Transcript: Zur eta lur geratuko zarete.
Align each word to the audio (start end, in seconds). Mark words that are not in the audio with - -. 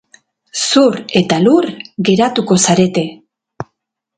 Zur 0.69 0.95
eta 1.21 1.37
lur 1.47 1.67
geratuko 2.09 2.59
zarete. 2.65 3.05